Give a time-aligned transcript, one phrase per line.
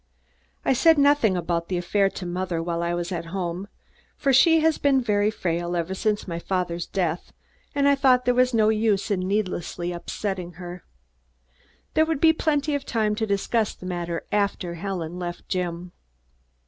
[0.65, 3.67] I said nothing about the affair to mother while I was home,
[4.17, 7.31] for she has been very frail ever since my father's death
[7.75, 10.83] and I thought there was no use in needlessly upsetting her.
[11.93, 15.91] There would be plenty of time to discuss the matter after Helen left Jim.